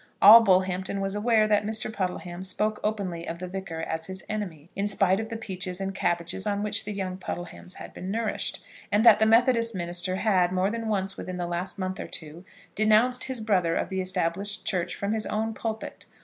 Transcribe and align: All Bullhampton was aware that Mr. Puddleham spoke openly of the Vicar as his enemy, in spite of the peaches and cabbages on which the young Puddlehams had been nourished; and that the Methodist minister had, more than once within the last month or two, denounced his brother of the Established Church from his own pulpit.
All 0.19 0.41
Bullhampton 0.41 0.99
was 0.99 1.13
aware 1.13 1.47
that 1.47 1.63
Mr. 1.63 1.93
Puddleham 1.93 2.43
spoke 2.43 2.79
openly 2.83 3.27
of 3.27 3.37
the 3.37 3.47
Vicar 3.47 3.81
as 3.81 4.07
his 4.07 4.25
enemy, 4.27 4.71
in 4.75 4.87
spite 4.87 5.19
of 5.19 5.29
the 5.29 5.37
peaches 5.37 5.79
and 5.79 5.93
cabbages 5.93 6.47
on 6.47 6.63
which 6.63 6.85
the 6.85 6.91
young 6.91 7.17
Puddlehams 7.17 7.75
had 7.75 7.93
been 7.93 8.09
nourished; 8.09 8.63
and 8.91 9.05
that 9.05 9.19
the 9.19 9.27
Methodist 9.27 9.75
minister 9.75 10.15
had, 10.15 10.51
more 10.51 10.71
than 10.71 10.87
once 10.87 11.17
within 11.17 11.37
the 11.37 11.45
last 11.45 11.77
month 11.77 11.99
or 11.99 12.07
two, 12.07 12.43
denounced 12.73 13.25
his 13.25 13.39
brother 13.41 13.75
of 13.75 13.89
the 13.89 14.01
Established 14.01 14.65
Church 14.65 14.95
from 14.95 15.13
his 15.13 15.27
own 15.27 15.53
pulpit. 15.53 16.07